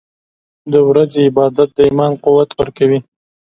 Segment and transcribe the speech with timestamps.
[0.73, 2.99] •د ورځې عبادت د ایمان قوت ورکوي.